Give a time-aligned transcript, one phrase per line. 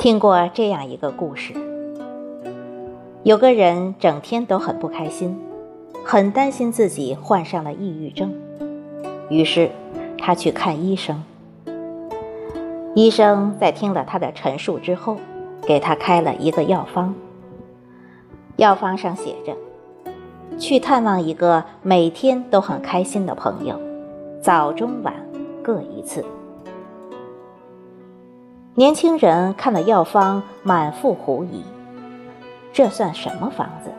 [0.00, 1.52] 听过这样一个故事：
[3.22, 5.38] 有个人整天都很不开心，
[6.02, 8.32] 很担心自己患上了抑郁症，
[9.28, 9.70] 于是
[10.16, 11.22] 他去看医生。
[12.94, 15.18] 医生在听了他的陈述之后，
[15.66, 17.14] 给他开了一个药方。
[18.56, 19.54] 药方上写着
[20.58, 23.78] ：“去探望一个每天都很开心的朋友，
[24.40, 25.12] 早中晚
[25.62, 26.24] 各一次。”
[28.76, 31.64] 年轻人看了药方，满腹狐疑：
[32.72, 33.90] 这算什么方子？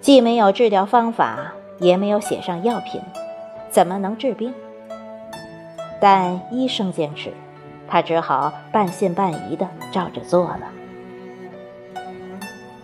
[0.00, 3.00] 既没有治疗方法，也没有写上药品，
[3.70, 4.52] 怎么能治病？
[6.00, 7.32] 但医生坚持，
[7.86, 10.62] 他只好半信半疑地照着做了。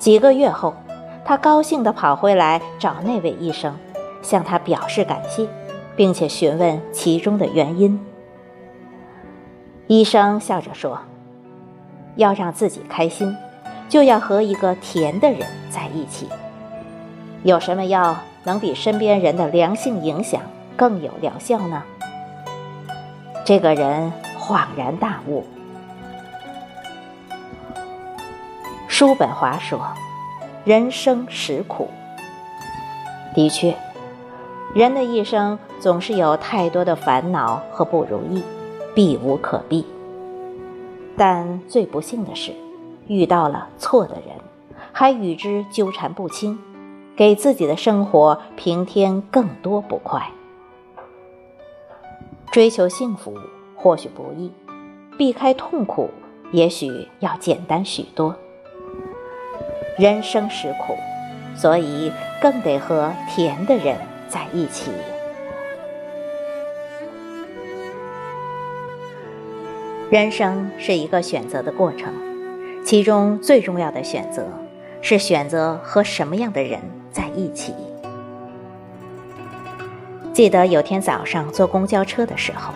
[0.00, 0.74] 几个月后，
[1.24, 3.72] 他高兴地跑回来找那位医生，
[4.20, 5.46] 向他表示感谢，
[5.94, 7.98] 并且询问其中的原因。
[9.92, 10.98] 医生笑着说
[12.16, 13.36] ：“要让自己开心，
[13.90, 16.30] 就要和一个甜的人在一起。
[17.42, 20.40] 有什么药能比身边人的良性影响
[20.78, 21.82] 更有疗效呢？”
[23.44, 25.44] 这个人恍然大悟。
[28.88, 29.78] 叔本华说
[30.64, 31.90] ：“人生实苦。”
[33.36, 33.76] 的确，
[34.74, 38.42] 人的一生总是有太多的烦恼和不如意。
[38.94, 39.86] 避无可避，
[41.16, 42.52] 但最不幸的是，
[43.06, 44.36] 遇到了错的人，
[44.92, 46.58] 还与之纠缠不清，
[47.16, 50.30] 给自己的生活平添更多不快。
[52.50, 53.34] 追求幸福
[53.74, 54.52] 或许不易，
[55.16, 56.10] 避开痛苦
[56.50, 58.36] 也许要简单许多。
[59.98, 60.94] 人生实苦，
[61.54, 63.96] 所以更得和甜的人
[64.28, 64.90] 在一起。
[70.12, 72.12] 人生是一个选择的过程，
[72.84, 74.46] 其中最重要的选择
[75.00, 76.78] 是选择和什么样的人
[77.10, 77.72] 在一起。
[80.34, 82.74] 记得有天早上坐公交车的时候，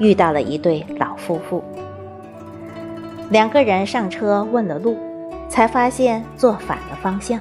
[0.00, 1.62] 遇到了一对老夫妇。
[3.30, 4.96] 两个人上车问了路，
[5.48, 7.38] 才发现坐反了方向。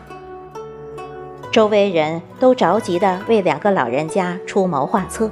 [1.52, 5.32] 周围人都着急地为两个老人家出谋划策，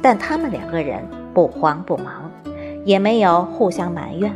[0.00, 2.32] 但他们两个人不慌不忙。
[2.86, 4.32] 也没有互相埋怨，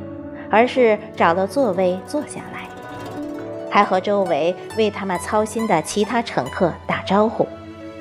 [0.50, 2.69] 而是找了座位坐下来，
[3.71, 7.47] 还和周围为他们操心的其他乘客打招呼，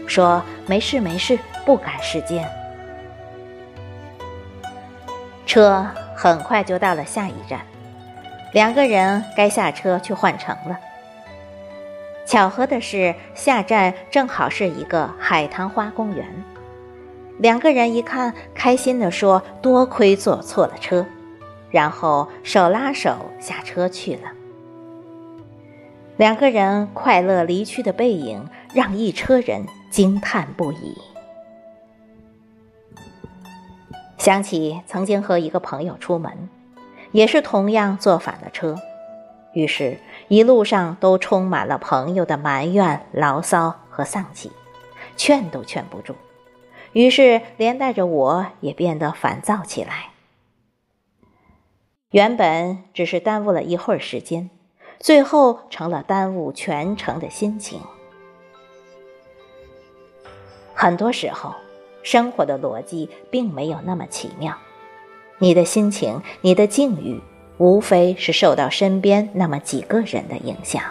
[0.07, 2.49] 说：“没事没事，不赶时间。”
[5.45, 7.61] 车很快就到了下一站，
[8.51, 10.79] 两个人该下车去换乘了。
[12.25, 16.25] 巧合的是，下站正好是一个海棠花公园。
[17.39, 21.05] 两个人一看，开心地说：“多亏坐错了车。”
[21.71, 24.31] 然后手拉手下车去了。
[26.17, 30.97] 两个人快乐离去的背影，让一车人惊叹不已。
[34.17, 36.49] 想起曾经和一个朋友出门，
[37.13, 38.75] 也是同样坐反了车，
[39.53, 44.51] 于是一路上都充满了朋友的埋怨、牢骚和丧气，
[45.15, 46.13] 劝都劝不住。
[46.93, 50.09] 于是，连带着我也变得烦躁起来。
[52.11, 54.49] 原本只是耽误了一会儿时间，
[54.99, 57.79] 最后成了耽误全程的心情。
[60.73, 61.53] 很多时候，
[62.01, 64.57] 生活的逻辑并没有那么奇妙。
[65.37, 67.21] 你的心情、你的境遇，
[67.59, 70.81] 无非是受到身边那么几个人的影响。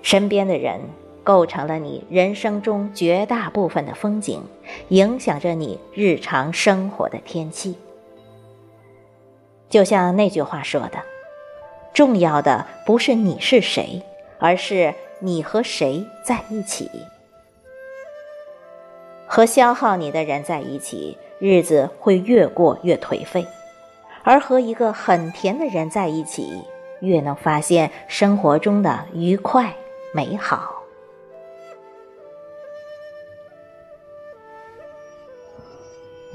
[0.00, 0.80] 身边的人。
[1.24, 4.42] 构成了你人生中绝大部分的风景，
[4.88, 7.74] 影响着你日常生活的天气。
[9.70, 11.02] 就像那句话说的
[11.92, 14.02] ：“重要的不是你是谁，
[14.38, 16.88] 而是你和谁在一起。”
[19.26, 23.44] 和消耗你的人在一起，日子会越过越颓废；
[24.22, 26.62] 而和一个很甜的人在一起，
[27.00, 29.74] 越能发现生活中的愉快
[30.12, 30.73] 美好。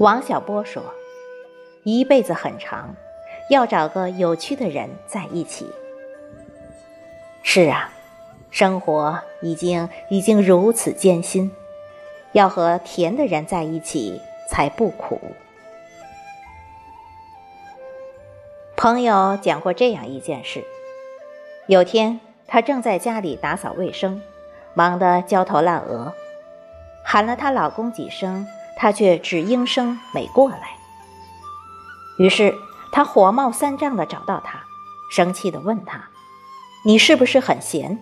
[0.00, 0.82] 王小波说
[1.84, 2.96] ：“一辈子很长，
[3.50, 5.70] 要找个有趣的人在一起。”
[7.44, 7.92] 是啊，
[8.50, 11.52] 生活已经已经如此艰辛，
[12.32, 15.20] 要和甜的人在一起才不苦。
[18.78, 20.64] 朋友讲过这样一件事：
[21.66, 24.22] 有天，她正在家里打扫卫生，
[24.72, 26.14] 忙得焦头烂额，
[27.04, 28.46] 喊了她老公几声。
[28.80, 30.78] 他却只应声没过来。
[32.18, 32.56] 于是
[32.90, 34.60] 他火冒三丈的找到他，
[35.10, 36.08] 生气的问他
[36.82, 37.98] ：“你是不是很闲？”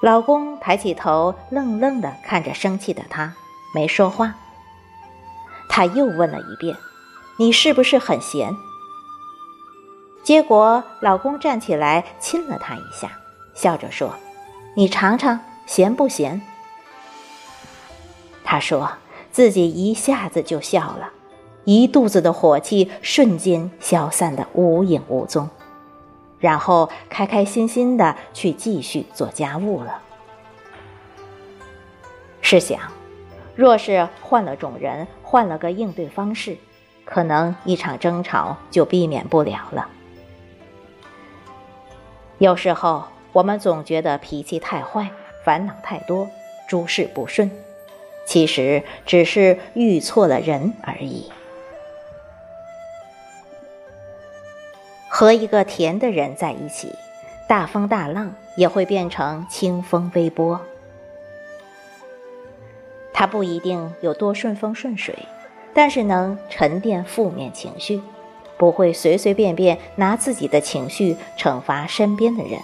[0.00, 3.34] 老公抬起头，愣愣的看着生气的他，
[3.74, 4.34] 没说话。
[5.68, 6.76] 他又问了一遍
[7.36, 8.56] ：“你是不是很闲？”
[10.22, 13.10] 结果老公站起来亲了他一下，
[13.54, 14.14] 笑着说
[14.76, 16.40] ：“你尝尝，咸不咸？”
[18.50, 18.90] 他说
[19.30, 21.10] 自己一下子就笑了，
[21.62, 25.48] 一肚子的火气瞬间消散的无影无踪。
[26.40, 30.02] 然后开开心心的去继续做家务了。
[32.42, 32.80] 试想，
[33.54, 36.56] 若是换了种人，换了个应对方式，
[37.04, 39.86] 可能一场争吵就避免不了了。
[42.38, 45.08] 有时候我们总觉得脾气太坏，
[45.44, 46.28] 烦恼太多，
[46.68, 47.48] 诸事不顺，
[48.30, 51.32] 其实只是遇错了人而已。
[55.08, 56.94] 和一个甜的人在一起，
[57.48, 60.60] 大风大浪也会变成清风微波。
[63.12, 65.26] 他不一定有多顺风顺水，
[65.74, 68.00] 但是能沉淀负面情绪，
[68.56, 72.60] 不会随随便便拿自己的情绪惩罚身边的人。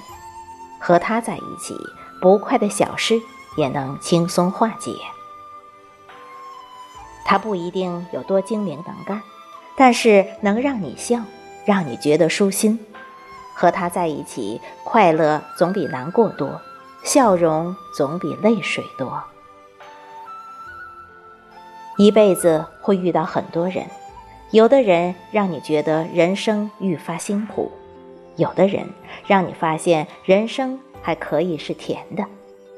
[0.79, 1.75] 和他在一起，
[2.23, 3.17] 不快的小事
[3.57, 4.93] 也能轻松化解。
[7.27, 9.21] 他不一定有多精明能干，
[9.77, 11.21] 但是能让你笑。
[11.67, 12.79] 让你觉得舒心，
[13.53, 16.61] 和他在一起，快乐总比难过多，
[17.03, 19.21] 笑容总比泪水多。
[21.97, 23.85] 一辈子会遇到很多人，
[24.53, 27.73] 有的人让你觉得人生愈发辛苦，
[28.37, 28.89] 有的人
[29.27, 32.25] 让你发现人生还可以是甜的，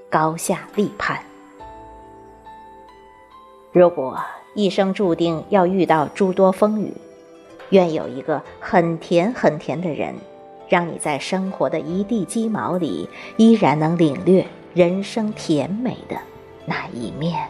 [0.09, 1.23] 高下立判。
[3.71, 4.19] 如果
[4.55, 6.93] 一生注定要遇到诸多风雨，
[7.71, 10.15] 愿有一个很甜很甜的人，
[10.69, 16.17] 让你在生活的一地鸡毛里，依然能领略人生甜美的
[16.65, 17.49] 那一面。